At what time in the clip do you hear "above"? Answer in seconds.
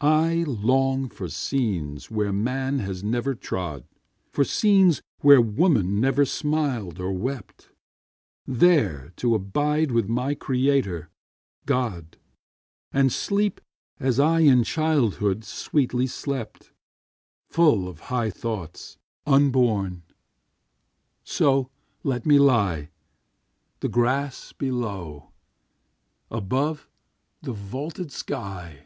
26.30-26.88